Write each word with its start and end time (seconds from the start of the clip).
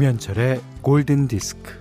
김현철의 0.00 0.62
골든 0.80 1.28
디스크. 1.28 1.78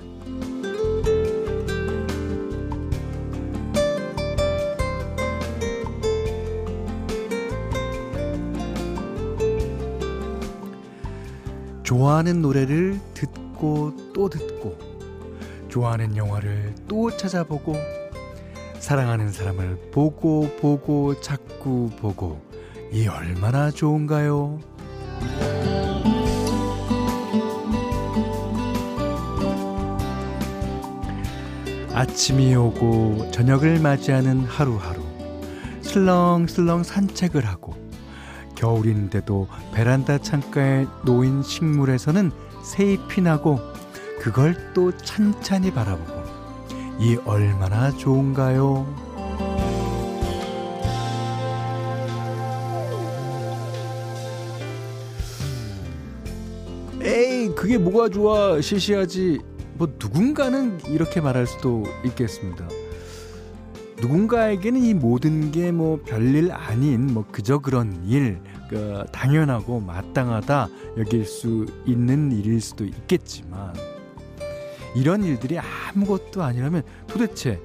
좋아하는 11.84 12.42
노래를 12.42 13.00
듣고 13.14 13.96
또 14.14 14.28
듣고 14.28 14.89
좋아하는 15.70 16.18
영화를 16.18 16.74
또 16.88 17.16
찾아보고 17.16 17.76
사랑하는 18.80 19.32
사람을 19.32 19.92
보고 19.92 20.50
보고 20.60 21.20
자꾸 21.22 21.90
보고 22.00 22.42
이 22.92 23.08
얼마나 23.08 23.70
좋은가요? 23.70 24.60
아침이 31.94 32.56
오고 32.56 33.30
저녁을 33.32 33.80
맞이하는 33.80 34.46
하루하루 34.46 35.02
슬렁슬렁 35.82 36.84
산책을 36.84 37.46
하고 37.46 37.74
겨울인데도 38.56 39.48
베란다 39.74 40.18
창가에 40.18 40.86
놓인 41.04 41.44
식물에서는 41.44 42.32
새잎이 42.64 43.24
나고 43.24 43.60
그걸 44.20 44.56
또 44.74 44.92
찬찬히 44.98 45.72
바라보고 45.72 46.20
이 47.00 47.18
얼마나 47.26 47.90
좋은가요? 47.92 48.86
에이 57.02 57.50
그게 57.56 57.78
뭐가 57.78 58.10
좋아 58.10 58.60
시시하지 58.60 59.40
뭐 59.76 59.88
누군가는 60.00 60.80
이렇게 60.88 61.22
말할 61.22 61.48
수도 61.48 61.84
있겠습니다. 62.04 62.68
누군가에게는 64.02 64.82
이 64.82 64.94
모든 64.94 65.52
게 65.52 65.72
뭐 65.72 66.00
별일 66.06 66.52
아닌 66.52 67.14
뭐 67.14 67.26
그저 67.32 67.60
그런 67.60 68.02
일, 68.06 68.42
그 68.70 69.04
당연하고 69.12 69.80
마땅하다 69.80 70.70
여길 70.98 71.26
수 71.26 71.66
있는 71.86 72.32
일일 72.32 72.60
수도 72.62 72.86
있겠지만 72.86 73.74
이런 74.96 75.24
일들이 75.24 75.58
아무것도 75.60 76.44
아니라면 76.44 76.84
도대체 77.08 77.60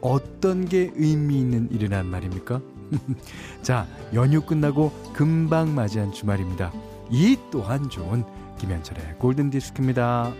어떤 0.00 0.66
게 0.66 0.90
의미 0.94 1.38
있는 1.38 1.70
일이란 1.70 2.06
말입니까? 2.06 2.60
자, 3.62 3.86
연휴 4.14 4.40
끝나고 4.40 4.92
금방 5.12 5.74
맞이한 5.74 6.12
주말입니다. 6.12 6.72
이 7.10 7.36
또한 7.50 7.88
좋은 7.88 8.24
김현철의 8.58 9.18
골든 9.18 9.50
디스크입니다. 9.50 10.32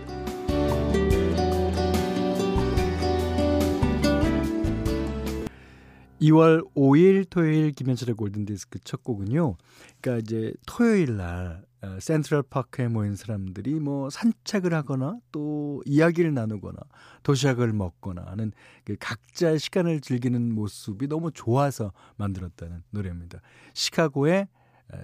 2월 6.21 6.63
5일 6.75 7.25
토요일 7.29 7.71
김현철의 7.71 8.15
골든디스크 8.15 8.79
첫 8.83 9.03
곡은요. 9.03 9.55
그러니까 9.99 10.21
이제 10.23 10.53
토요일 10.67 11.17
날 11.17 11.63
어, 11.63 11.70
센트럴 11.99 12.43
파크에 12.43 12.87
모인 12.87 13.15
사람들이 13.15 13.79
뭐 13.79 14.09
산책을 14.09 14.73
하거나 14.73 15.17
또 15.31 15.81
이야기를 15.85 16.33
나누거나 16.33 16.77
도시락을 17.23 17.73
먹거나 17.73 18.23
하는 18.27 18.51
그 18.83 18.95
각자의 18.99 19.57
시간을 19.57 20.01
즐기는 20.01 20.53
모습이 20.53 21.07
너무 21.07 21.31
좋아서 21.31 21.91
만들었다는 22.17 22.83
노래입니다. 22.91 23.41
시카고의 23.73 24.47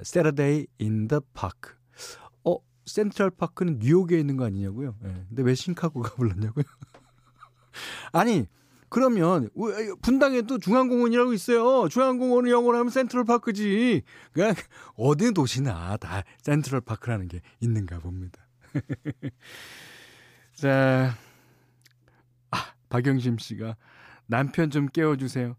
Saturday 0.02 0.68
in 0.80 1.08
the 1.08 1.22
Park. 1.34 1.74
어, 2.44 2.58
센트럴 2.86 3.32
파크는 3.32 3.80
뉴욕에 3.80 4.20
있는 4.20 4.38
거 4.38 4.46
아니냐고요? 4.46 4.96
네. 5.02 5.26
근데 5.30 5.44
왜 5.44 5.56
시카고가 5.56 6.14
불렀냐고요? 6.16 6.64
아니, 8.12 8.48
그러면 8.90 9.50
분당에도 10.02 10.58
중앙공원이라고 10.60 11.34
있어요. 11.34 11.90
중앙공원을 11.90 12.52
영어로 12.52 12.78
하면 12.78 12.90
센트럴파크지. 12.90 14.04
그냥 14.32 14.56
어느 14.96 15.34
도시나 15.34 15.98
다 15.98 16.24
센트럴파크라는 16.42 17.28
게 17.28 17.42
있는가 17.60 18.00
봅니다. 18.00 18.48
자, 20.56 21.16
아, 22.52 22.74
박영심 22.90 23.38
씨가 23.38 23.76
남편 24.26 24.70
좀 24.70 24.88
깨워주세요. 24.88 25.56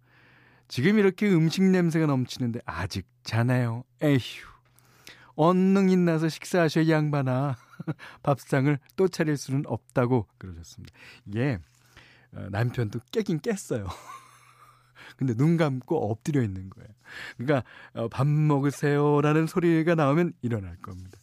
지금 0.69 0.99
이렇게 0.99 1.29
음식 1.29 1.63
냄새가 1.63 2.07
넘치는데 2.07 2.61
아직 2.67 3.07
자나요? 3.25 3.85
에휴. 4.03 4.19
언능 5.35 5.89
인나서 5.89 6.29
식사하셔 6.29 6.89
양반아. 6.89 7.57
밥상을 8.23 8.79
또 8.97 9.09
차릴 9.09 9.37
수는 9.37 9.63
없다고 9.67 10.27
그러셨습니다. 10.37 10.93
예. 11.37 11.59
어, 12.35 12.47
남편도 12.51 13.01
깨긴 13.11 13.41
깼어요. 13.41 13.87
근데 15.17 15.35
눈 15.35 15.57
감고 15.57 16.11
엎드려 16.11 16.43
있는 16.43 16.71
거예요. 16.71 16.89
그러니까 17.37 17.69
어, 17.95 18.09
밥 18.09 18.27
먹으세요라는 18.27 19.47
소리가 19.47 19.95
나오면 19.95 20.35
일어날 20.43 20.77
겁니다. 20.77 21.19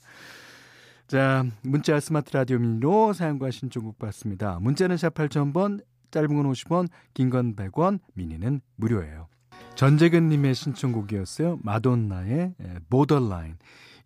자, 1.08 1.46
문자 1.62 2.00
스마트 2.00 2.36
라디오 2.36 2.58
미니로 2.58 3.14
사용과 3.14 3.52
신청곡 3.52 4.00
받습니다. 4.00 4.60
문자는 4.60 4.98
샵 4.98 5.14
8000번, 5.14 5.84
짧은 6.10 6.28
건 6.30 6.52
50원, 6.52 6.88
긴 7.14 7.30
건 7.30 7.56
100원, 7.56 8.00
미니는 8.16 8.62
무료예요. 8.76 9.28
전재근 9.76 10.30
님의 10.30 10.56
신청곡이었어요. 10.56 11.60
마돈나의 11.62 12.56
보더라인. 12.90 13.58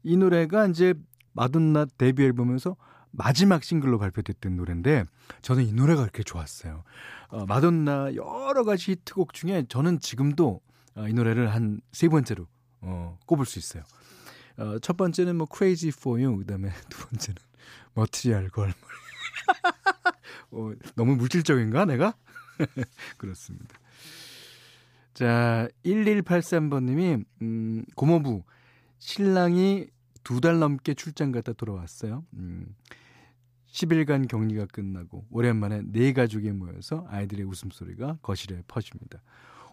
이 0.04 0.18
노래가 0.18 0.68
이제 0.68 0.94
마돈나 1.34 1.86
데뷔 1.98 2.24
앨범에서 2.26 2.76
마지막 3.12 3.64
싱글로 3.64 4.00
발표됐던 4.00 4.56
노래인데 4.56 5.06
저는 5.42 5.66
이 5.66 5.74
노래가 5.74 6.02
그렇게 6.02 6.24
좋았어요. 6.24 6.84
어, 7.30 7.46
마돈나 7.46 8.16
여러 8.16 8.64
가지 8.64 8.92
히트곡 8.92 9.34
중에 9.34 9.66
저는 9.70 10.00
지금도 10.00 10.62
어, 10.96 11.08
이 11.08 11.14
노래를 11.14 11.54
한 11.54 11.82
세 11.92 12.08
번째로 12.08 12.48
어, 12.82 13.18
꼽을 13.26 13.46
수 13.46 13.60
있어요. 13.60 13.84
어, 14.58 14.80
첫 14.80 14.98
번째는 14.98 15.36
뭐 15.38 15.48
Crazy 15.52 15.94
for 15.96 16.22
You, 16.22 16.38
그다음에 16.40 16.70
두 16.90 17.06
번째는 17.08 17.38
머티리얼 17.94 18.50
걸. 18.50 18.74
어, 20.52 20.72
너무 20.96 21.16
물질적인가 21.16 21.86
내가? 21.86 22.14
그렇습니다. 23.18 23.78
자, 25.14 25.68
1183번님이, 25.86 27.26
음, 27.42 27.84
고모부, 27.96 28.44
신랑이 29.00 29.88
두 30.24 30.40
달 30.42 30.60
넘게 30.60 30.94
출장 30.94 31.32
갔다 31.32 31.54
돌아왔어요. 31.54 32.26
음, 32.34 32.76
10일간 33.72 34.28
격리가 34.28 34.66
끝나고 34.68 35.26
오랜만에 35.32 35.82
네 35.86 36.14
가족이 36.14 36.52
모여서 36.52 37.06
아이들의 37.10 37.46
웃음소리가 37.46 38.20
거실에 38.22 38.64
퍼집니다. 38.68 39.22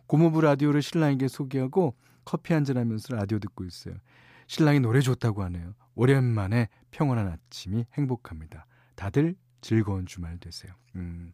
고모부 0.07 0.41
라디오를 0.43 0.83
신랑에게 0.83 1.29
소개하고 1.29 1.97
커피 2.25 2.53
한잔 2.53 2.77
하면서 2.77 3.15
라디오 3.15 3.39
듣고 3.39 3.65
있어요. 3.65 3.95
신랑이 4.47 4.81
노래 4.81 5.01
좋다고 5.01 5.43
하네요. 5.45 5.75
오랜만에 5.95 6.69
평온한 6.91 7.29
아침이 7.29 7.87
행복합니다. 7.95 8.67
다들 8.95 9.35
즐거운 9.61 10.07
주말 10.07 10.39
되세요. 10.39 10.73
음, 10.95 11.33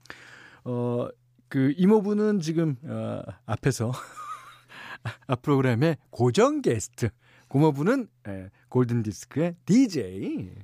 어, 0.64 1.08
그 1.48 1.74
이모부는 1.76 2.40
지금, 2.40 2.76
어, 2.84 3.22
앞에서 3.44 3.92
앞 5.26 5.42
프로그램의 5.42 5.98
고정 6.10 6.62
게스트 6.62 7.10
고모부는 7.52 8.08
예, 8.28 8.50
골든 8.70 9.02
디스크의 9.02 9.56
DJ. 9.66 10.54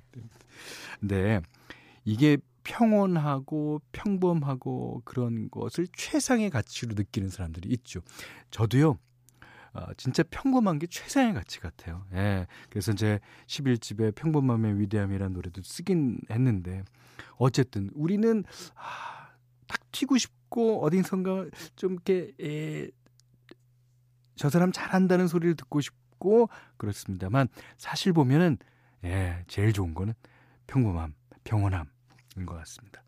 네. 1.01 1.43
이게 2.07 2.39
평온하고 2.65 3.83
평범하고 3.93 5.03
그런 5.05 5.51
것을 5.51 5.87
최상의 5.95 6.49
가치로 6.49 6.95
느끼는 6.95 7.29
사람들이 7.29 7.69
있죠. 7.75 8.01
저도요. 8.51 8.99
어, 9.75 9.87
진짜 9.99 10.23
평범한 10.31 10.79
게 10.79 10.87
최상의 10.87 11.35
가치 11.35 11.61
같아요. 11.61 12.07
예. 12.15 12.47
그래서 12.71 12.95
제 12.95 13.21
11집에 13.47 14.15
평범함의 14.15 14.81
위대함이라는 14.81 15.35
노래도 15.35 15.61
쓰긴 15.61 16.19
했는데 16.31 16.85
어쨌든 17.37 17.91
우리는 17.93 18.45
아, 18.77 19.29
딱 19.67 19.93
튀고 19.93 20.17
싶고 20.17 20.83
어딘선가 20.87 21.49
좀 21.77 21.93
이렇게 21.93 22.33
에, 22.41 22.89
저 24.37 24.49
사람 24.49 24.73
잘한다는 24.73 25.29
소리를 25.29 25.55
듣고 25.55 25.83
싶고 25.83 26.08
있고 26.19 26.49
그렇습니다만 26.77 27.49
사실 27.77 28.13
보면은 28.13 28.59
예, 29.05 29.45
제일 29.47 29.73
좋은 29.73 29.95
거는 29.95 30.15
평범함, 30.67 31.15
평온함인 31.45 31.87
것 32.47 32.55
같습니다. 32.59 33.03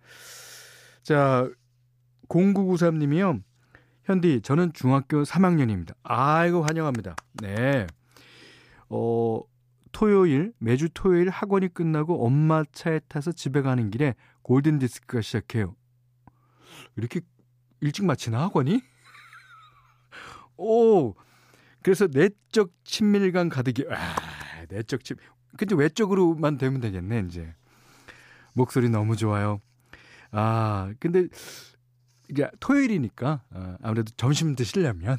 자, 1.03 1.49
0993님이요. 2.29 3.43
현디, 4.05 4.41
저는 4.43 4.73
중학교 4.73 5.23
3학년입니다. 5.23 5.95
아이고, 6.03 6.63
환영합니다. 6.63 7.17
네. 7.43 7.87
어, 8.89 9.41
토요일, 9.93 10.53
매주 10.59 10.89
토요일 10.95 11.29
학원이 11.29 11.75
끝나고 11.75 12.25
엄마 12.25 12.63
차에 12.73 13.01
타서 13.09 13.33
집에 13.33 13.63
가는 13.63 13.91
길에 13.91 14.15
골든 14.43 14.79
디스크가 14.79 15.21
시작해요. 15.21 15.75
이렇게 16.97 17.21
일찍 17.81 18.05
마치나 18.05 18.43
학원이? 18.43 18.83
오 20.57 21.15
그래서 21.83 22.07
내적 22.07 22.73
친밀감 22.85 23.49
가득이 23.49 23.85
아 23.91 24.17
내적 24.69 25.05
친 25.05 25.17
근데 25.57 25.75
외적으로만 25.75 26.59
되면 26.59 26.81
되겠네 26.81 27.25
이제 27.29 27.55
목소리 28.55 28.89
너무 28.89 29.17
좋아요. 29.17 29.61
아 30.31 30.93
근데 31.01 31.27
이게 32.29 32.49
토요일이니까 32.61 33.43
어, 33.51 33.77
아무래도 33.83 34.13
점심 34.17 34.55
드시려면 34.55 35.19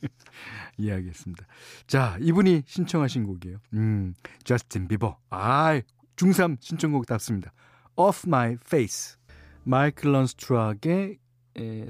이해하겠습니다. 0.78 1.46
자 1.86 2.16
이분이 2.20 2.62
신청하신 2.66 3.24
곡이에요. 3.24 3.58
음 3.74 4.14
저스틴 4.44 4.88
비버 4.88 5.18
아 5.30 5.80
중3 6.16 6.58
신청곡 6.60 7.06
답습니다. 7.06 7.52
Off 7.94 8.24
My 8.26 8.56
Face 8.64 9.16
마이클 9.62 10.12
런스트락의 10.12 11.18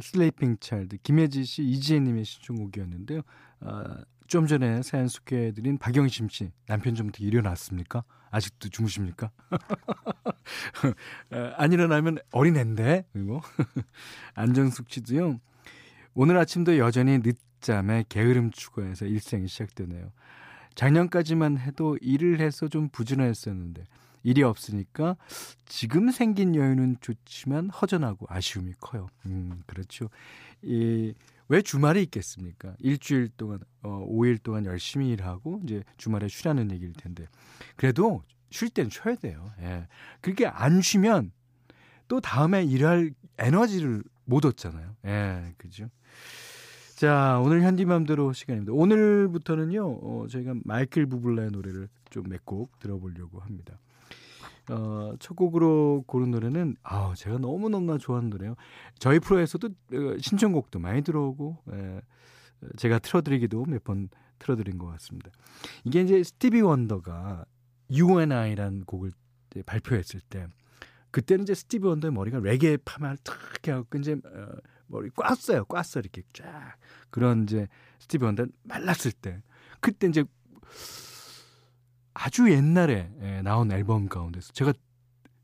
슬레이핑 0.01 0.57
차일드 0.61 0.99
김혜지 1.03 1.45
씨, 1.45 1.63
이지혜님의 1.63 2.25
신청곡이었는데요. 2.25 3.23
아, 3.61 3.99
좀 4.27 4.47
전에 4.47 4.83
사연 4.83 5.09
소개해드린 5.09 5.79
박영심 5.79 6.29
씨 6.29 6.51
남편 6.67 6.95
좀 6.95 7.09
어떻게 7.09 7.25
일어났습니까? 7.25 8.05
아직도 8.31 8.69
주무십니까? 8.69 9.31
안 11.57 11.73
일어나면 11.73 12.19
어린애인데 12.33 13.07
그리고 13.13 13.41
안정숙 14.35 14.91
씨도요. 14.91 15.41
오늘 16.15 16.37
아침도 16.39 16.79
여전히 16.79 17.19
늦잠에 17.19 18.05
게으름 18.09 18.51
추가해서 18.51 19.07
일생이 19.07 19.49
시작되네요. 19.49 20.13
작년까지만 20.75 21.59
해도 21.59 21.97
일을 22.01 22.41
해서 22.41 22.69
좀 22.69 22.89
부진했었는데 22.91 23.85
일이 24.23 24.43
없으니까 24.43 25.17
지금 25.67 26.11
생긴 26.11 26.57
여유는 26.57 26.97
좋지만 27.01 27.71
허전하고 27.71 28.27
아쉬움이 28.29 28.73
커요. 28.81 29.09
음, 29.27 29.63
그렇죠. 29.67 30.11
이, 30.63 31.15
왜 31.49 31.63
주말이 31.63 32.03
있겠습니까? 32.05 32.75
일주일 32.81 33.29
동안, 33.37 33.61
어, 33.83 34.05
5일 34.09 34.43
동안 34.43 34.65
열심히 34.65 35.11
일하고 35.11 35.61
이제 35.65 35.83
주말에 35.97 36.29
쉬라는 36.29 36.71
얘기일 36.73 36.93
텐데. 36.95 37.27
그래도 37.77 38.23
쉴 38.51 38.69
땐 38.71 38.89
쉬어야 38.91 39.15
돼요. 39.17 39.53
예. 39.61 39.87
그렇게 40.21 40.47
안 40.47 40.81
쉬면 40.81 41.31
또 42.09 42.21
다음에 42.21 42.65
일할 42.65 43.13
에너지를 43.39 44.03
못 44.25 44.45
얻잖아요. 44.45 44.97
예, 45.07 45.55
그죠? 45.59 45.89
자, 46.97 47.39
오늘 47.45 47.63
현디맘대로 47.63 48.33
시간입니다. 48.33 48.73
오늘부터는요, 48.73 49.85
어, 50.03 50.27
저희가 50.29 50.55
마이클 50.65 51.07
부블라의 51.07 51.51
노래를 51.51 51.89
좀 52.11 52.25
몇 52.29 52.41
곡 52.45 52.79
들어보려고 52.79 53.41
합니다. 53.41 53.79
어, 54.71 55.13
첫 55.21 55.35
곡으로 55.35 56.05
고른 56.07 56.31
노래는 56.33 56.77
아, 56.83 57.15
제가 57.17 57.39
너무 57.39 57.69
너무나 57.69 57.99
좋아하는 57.99 58.31
노래요. 58.31 58.55
저희 58.99 59.19
프로에서도 59.21 59.69
어, 59.69 60.17
신청곡도 60.21 60.79
많이 60.81 61.03
들어오고 61.03 61.59
예, 61.73 62.01
제가 62.77 62.99
틀어드리기도 62.99 63.65
몇 63.67 63.85
번 63.85 64.09
틀어드린 64.39 64.77
것 64.77 64.87
같습니다. 64.89 65.31
이게 65.85 66.03
이제 66.03 66.23
스티비 66.23 66.61
원더가 66.61 67.45
You 67.91 68.19
and 68.19 68.35
I라는 68.35 68.85
곡을 68.85 69.13
발표했을 69.65 70.21
때 70.21 70.47
그때는 71.11 71.45
이제 71.45 71.55
스티비 71.55 71.87
원더의 71.87 72.13
머리가 72.13 72.41
레게 72.41 72.77
파마를 72.85 73.17
탁 73.25 73.39
해갖고 73.67 73.99
이제 73.99 74.13
어, 74.13 74.49
머리 74.89 75.09
꽈어요 75.11 75.65
꽈어 75.65 76.01
이렇게 76.01 76.23
쫙 76.33 76.77
그런 77.11 77.45
이제 77.45 77.69
스티비 77.99 78.25
원더 78.25 78.47
말랐을 78.65 79.13
때 79.13 79.41
그때 79.81 80.07
이제 80.09 80.25
아주 82.19 82.51
옛날에 82.51 83.11
예, 83.21 83.43
나온 83.43 83.71
앨범 83.71 84.09
가운데서 84.09 84.53
제가 84.53 84.73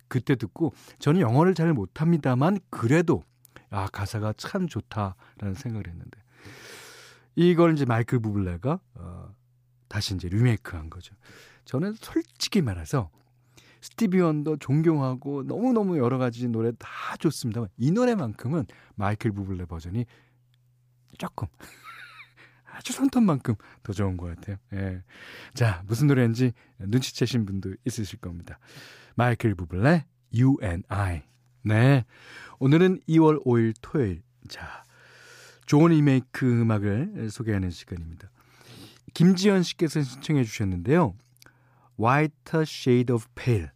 그때 0.08 0.34
듣고 0.34 0.72
저는 0.98 1.20
영어를 1.20 1.54
잘 1.54 1.72
못합니다만 1.72 2.58
그래도 2.70 3.22
아 3.70 3.88
가사가 3.88 4.34
참 4.36 4.66
좋다라는 4.66 5.54
생각을 5.54 5.86
했는데 5.86 6.22
이걸 7.34 7.74
이제 7.74 7.84
마이클 7.84 8.20
부블레가 8.20 8.80
어, 8.94 9.34
다시 9.88 10.14
이제 10.14 10.28
리메이크한 10.28 10.90
거죠. 10.90 11.14
저는 11.64 11.94
솔직히 11.94 12.62
말해서 12.62 13.10
스티비 13.80 14.20
원더 14.20 14.56
존경하고 14.56 15.42
너무너무 15.42 15.98
여러 15.98 16.16
가지 16.18 16.48
노래 16.48 16.72
다 16.78 16.88
좋습니다만 17.18 17.68
이 17.76 17.90
노래만큼은 17.90 18.66
마이클 18.94 19.32
부블레 19.32 19.66
버전이 19.66 20.06
조금 21.18 21.48
아주 22.72 22.92
손톱만큼 22.92 23.54
더 23.82 23.92
좋은 23.92 24.16
것 24.16 24.34
같아요. 24.34 24.56
예. 24.72 25.02
자, 25.54 25.82
무슨 25.86 26.06
노래인지 26.06 26.52
눈치채신 26.78 27.46
분도 27.46 27.74
있으실 27.84 28.18
겁니다. 28.18 28.58
마이클 29.14 29.54
부블레, 29.54 30.06
You 30.34 30.56
and 30.62 30.84
I. 30.88 31.22
네. 31.62 32.04
오늘은 32.58 33.00
2월 33.08 33.44
5일 33.44 33.74
토요일. 33.80 34.22
자, 34.48 34.84
좋은 35.66 35.90
리메이크 35.90 36.46
음악을 36.62 37.28
소개하는 37.30 37.70
시간입니다. 37.70 38.30
김지연 39.14 39.62
씨께서 39.62 40.02
신청해 40.02 40.44
주셨는데요. 40.44 41.14
Whiter 42.00 42.60
Shade 42.62 43.14
of 43.14 43.26
Pale. 43.34 43.68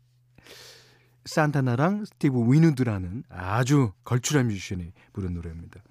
산타나랑 1.26 2.04
스티브 2.04 2.52
윈우드라는 2.52 3.24
아주 3.28 3.92
걸출한 4.04 4.46
뮤지션이 4.46 4.92
부른 5.12 5.34
노래입니다. 5.34 5.82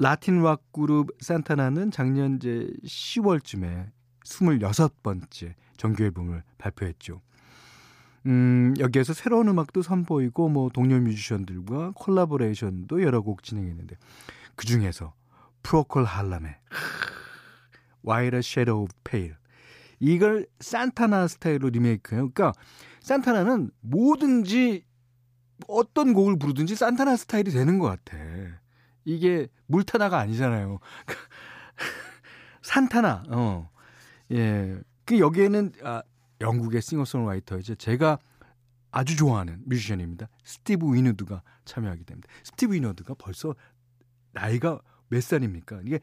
라틴 0.00 0.42
락 0.42 0.72
그룹 0.72 1.10
산타나는 1.20 1.90
작년 1.90 2.36
이제 2.36 2.72
10월쯤에 2.84 3.90
26번째 4.24 5.52
정규 5.76 6.04
앨범을 6.04 6.42
발표했죠. 6.56 7.20
음, 8.24 8.72
여기에서 8.78 9.12
새로운 9.12 9.48
음악도 9.48 9.82
선보이고 9.82 10.48
뭐 10.48 10.70
동료 10.70 10.98
뮤지션들과 10.98 11.92
콜라보레이션도 11.96 13.02
여러 13.02 13.20
곡 13.20 13.42
진행했는데 13.42 13.96
그 14.56 14.64
중에서 14.64 15.12
프로콜 15.62 16.04
할람의 16.04 16.56
White 18.02 18.38
Shadow 18.38 18.88
Pale 19.04 19.34
이걸 19.98 20.46
산타나 20.60 21.28
스타일로 21.28 21.68
리메이크해요. 21.68 22.30
그러니까 22.30 22.58
산타나는 23.02 23.70
뭐든지 23.80 24.86
어떤 25.68 26.14
곡을 26.14 26.38
부르든지 26.38 26.74
산타나 26.74 27.16
스타일이 27.16 27.50
되는 27.50 27.78
것 27.78 27.86
같아. 27.86 28.16
이게 29.14 29.48
물타나가 29.66 30.18
아니잖아요. 30.18 30.78
산타나, 32.62 33.24
어. 33.30 33.70
예. 34.32 34.78
그 35.04 35.18
여기에는, 35.18 35.72
아, 35.82 36.02
영국의 36.40 36.80
싱어송라이터이죠. 36.82 37.74
제가 37.74 38.18
아주 38.92 39.16
좋아하는 39.16 39.62
뮤지션입니다. 39.66 40.28
스티브 40.44 40.94
윈우드가 40.94 41.42
참여하게 41.64 42.04
됩니다. 42.04 42.28
스티브 42.44 42.74
윈우드가 42.74 43.14
벌써 43.14 43.54
나이가 44.32 44.80
몇 45.08 45.22
살입니까? 45.22 45.80
이게 45.84 46.00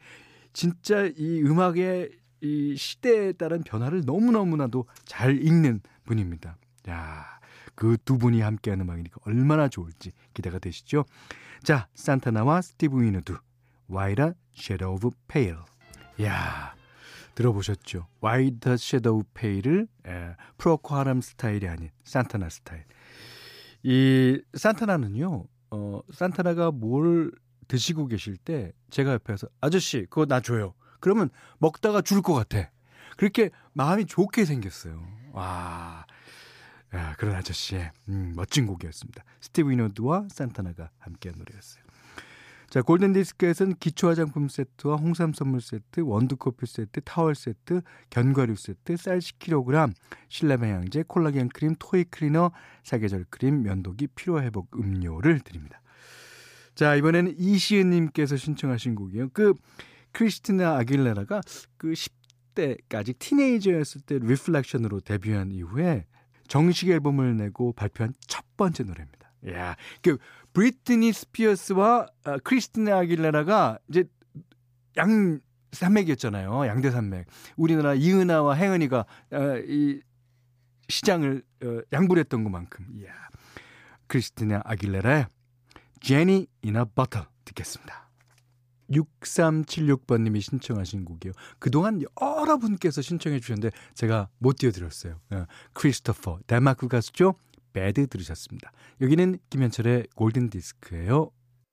진짜 0.52 1.04
이 1.16 1.42
음악의 1.42 2.10
이 2.40 2.76
시대에 2.76 3.32
따른 3.32 3.62
변화를 3.62 4.02
너무너무나도 4.04 4.86
잘 5.04 5.42
읽는 5.42 5.80
분입니다. 6.04 6.56
야, 6.88 7.37
그 7.78 7.96
두 8.04 8.18
분이 8.18 8.40
함께하는 8.40 8.84
음악이니까 8.86 9.18
얼마나 9.24 9.68
좋을지 9.68 10.10
기대가 10.34 10.58
되시죠? 10.58 11.04
자, 11.62 11.86
산타나와 11.94 12.60
스티브 12.60 13.00
윈우드, 13.00 13.36
White 13.88 14.32
Shadow 14.52 14.94
of 14.96 15.16
Pale. 15.28 15.60
야 16.22 16.74
들어보셨죠? 17.36 18.08
White 18.20 18.72
Shadow 18.72 19.22
Pale을 19.32 19.86
에, 20.08 20.34
프로코하람 20.56 21.20
스타일이 21.20 21.68
아닌 21.68 21.90
산타나 22.02 22.48
스타일. 22.48 22.84
이 23.84 24.42
산타나는요, 24.54 25.44
어, 25.70 26.00
산타나가 26.12 26.72
뭘 26.72 27.30
드시고 27.68 28.08
계실 28.08 28.36
때 28.38 28.72
제가 28.90 29.12
옆에서 29.12 29.46
아저씨 29.60 30.00
그거 30.10 30.26
나 30.26 30.40
줘요. 30.40 30.74
그러면 30.98 31.30
먹다가 31.58 32.00
줄 32.00 32.22
것 32.22 32.34
같아. 32.34 32.72
그렇게 33.16 33.50
마음이 33.72 34.06
좋게 34.06 34.44
생겼어요. 34.46 35.00
와. 35.30 36.06
야, 36.94 37.14
그런 37.18 37.34
아저씨의 37.34 37.90
음, 38.08 38.32
멋진 38.34 38.66
곡이었습니다. 38.66 39.24
스티브 39.40 39.70
위너드와 39.70 40.28
산타나가 40.30 40.90
함께한 40.98 41.38
노래였어요. 41.38 41.84
자, 42.70 42.82
골든디스크에서는 42.82 43.76
기초 43.80 44.08
화장품 44.08 44.48
세트와 44.48 44.96
홍삼 44.96 45.32
선물 45.32 45.62
세트, 45.62 46.00
원두커피 46.00 46.66
세트, 46.66 47.00
타월 47.00 47.34
세트, 47.34 47.80
견과류 48.10 48.56
세트, 48.56 48.96
쌀 48.98 49.20
10kg, 49.20 49.94
실내 50.28 50.58
방향제, 50.58 51.04
콜라겐 51.08 51.48
크림, 51.48 51.74
toy 51.78 52.04
cleaner, 52.04 52.52
사계절 52.84 53.24
크림, 53.30 53.62
면도기, 53.62 54.08
피로회복 54.08 54.68
음료를 54.78 55.40
드립니다. 55.40 55.80
자, 56.74 56.94
이번에는 56.94 57.34
이시은님께서 57.38 58.36
신청하신 58.36 58.94
곡이에요. 58.96 59.30
그, 59.32 59.54
크리스티나 60.12 60.76
아길레라가 60.76 61.40
그 61.78 61.92
10대까지 61.92 63.18
틴에이저였을 63.18 64.02
때 64.02 64.18
Reflection으로 64.18 65.00
데뷔한 65.00 65.52
이후에 65.52 66.04
정식 66.48 66.88
앨범을 66.90 67.36
내고 67.36 67.72
발표한 67.72 68.14
첫 68.26 68.44
번째 68.56 68.84
노래입니다. 68.84 69.30
야, 69.50 69.76
그 70.02 70.18
브리트니 70.52 71.12
스피어스와 71.12 72.08
어, 72.24 72.36
크리스티나 72.42 72.98
아길레라가 72.98 73.78
이제 73.88 74.04
양 74.96 75.40
산맥이었잖아요. 75.72 76.66
양대 76.66 76.90
산맥. 76.90 77.26
우리나라 77.56 77.94
이은하와 77.94 78.56
혜은이가 78.56 78.98
어, 79.32 79.56
이 79.66 80.00
시장을 80.88 81.42
어, 81.62 81.80
양불했던 81.92 82.42
것만큼. 82.42 82.86
이야. 82.98 83.12
크리스티나 84.06 84.62
아길레라의 84.64 85.26
Jenny 86.00 86.46
in 86.64 86.76
a 86.76 86.84
Bottle 86.94 87.26
듣겠습니다. 87.44 88.07
6376번님이 88.90 90.40
신청하신 90.40 91.04
곡이요. 91.04 91.32
그동안 91.58 92.00
여러분께서 92.20 93.02
신청해 93.02 93.40
주셨는데 93.40 93.70
제가 93.94 94.28
못 94.38 94.56
띄워드렸어요. 94.58 95.20
어, 95.30 95.44
크리스토퍼, 95.72 96.40
덴마크 96.46 96.88
가수죠? 96.88 97.34
배드 97.72 98.06
들으셨습니다. 98.06 98.72
여기는 99.00 99.38
김현철의 99.50 100.08
골든 100.14 100.50
디스크예요. 100.50 101.30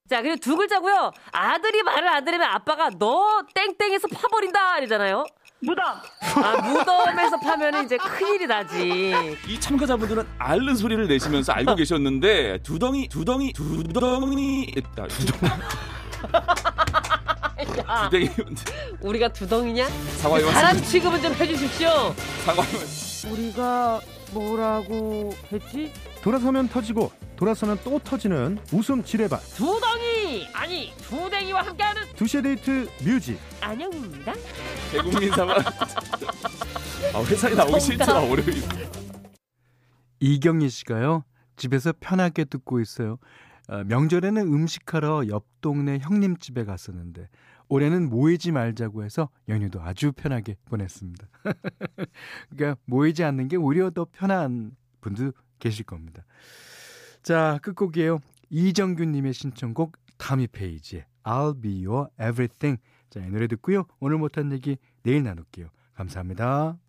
자, 0.08 0.22
그리고 0.22 0.36
두 0.36 0.56
글자고요. 0.56 1.12
아들이 1.32 1.82
말을 1.82 2.08
안 2.08 2.24
들으면 2.24 2.48
아빠가 2.48 2.92
너 2.92 3.42
땡땡에서 3.56 4.08
파버린다 4.10 4.78
이러잖아요. 4.78 5.24
무덤. 5.62 5.84
아, 5.84 6.62
무덤에서 6.62 7.40
파면 7.40 7.86
이제 7.86 7.98
큰일이 7.98 8.46
나지. 8.46 9.14
이 9.48 9.60
참가자분들은 9.60 10.28
앓는 10.38 10.76
소리를 10.76 11.08
내시면서 11.08 11.54
알고 11.54 11.76
계셨는데 11.76 12.60
두덩이 12.62 13.08
두덩이 13.08 13.52
두덩이 13.54 14.72
아, 14.78 15.08
두덩 15.08 15.50
야, 17.60 18.10
두덩이 18.10 18.30
우리가 19.02 19.30
두덩이냐? 19.30 19.88
사과의 20.18 20.46
사람 20.52 20.74
말씀 20.76 20.84
취급은 20.84 21.22
좀 21.22 21.34
해주십시오. 21.34 21.90
사과의 22.46 22.74
말씀 22.74 23.32
우리가 23.32 24.02
뭐라고 24.34 25.34
했지? 25.52 25.92
돌아서면 26.22 26.68
터지고 26.68 27.12
돌아서면 27.36 27.78
또 27.84 28.00
터지는 28.00 28.58
웃음 28.74 29.04
지뢰밭 29.04 29.56
두덩이 29.56 30.48
아니 30.54 30.94
두댕이와 31.04 31.62
함께하는 31.62 32.02
두시의 32.16 32.44
데이트 32.44 32.90
뮤직 33.04 33.40
안녕입니다. 33.62 34.34
대국민 34.92 35.32
사과 35.32 35.56
아, 37.14 37.22
회사에 37.24 37.54
나오기 37.54 37.80
싫더라 37.80 38.20
월요일 38.22 38.64
이경희 40.20 40.70
씨가요. 40.70 41.24
집에서 41.58 41.94
편하게 42.00 42.44
듣고 42.46 42.80
있어요. 42.82 43.18
어, 43.68 43.84
명절에는 43.84 44.42
음식하러 44.42 45.28
옆 45.28 45.46
동네 45.62 46.00
형님 46.00 46.38
집에 46.38 46.64
갔었는데 46.66 47.30
올해는 47.68 48.10
모이지 48.10 48.52
말자고 48.52 49.04
해서 49.04 49.30
연휴도 49.50 49.82
아주 49.82 50.12
편하게 50.12 50.56
보냈습니다. 50.66 51.28
그러니까 52.50 52.80
모이지 52.86 53.24
않는 53.24 53.48
게 53.48 53.56
오히려 53.56 53.90
더 53.90 54.06
편한 54.12 54.76
분도 55.02 55.32
계실 55.60 55.86
겁니다. 55.86 56.24
자, 57.24 57.60
끝곡이에요. 57.64 58.20
이정균 58.50 59.12
님의 59.12 59.34
신청곡 59.34 59.98
타미 60.18 60.48
페이지의 60.48 61.06
I'll 61.24 61.60
be 61.60 61.86
your 61.86 62.08
everything. 62.22 62.80
자, 63.10 63.20
이 63.20 63.30
노래 63.30 63.48
듣고요. 63.48 63.86
오늘 64.00 64.18
못한 64.18 64.52
얘기 64.52 64.78
내일 65.04 65.24
나눌게요. 65.24 65.70
감사합니다. 65.96 66.85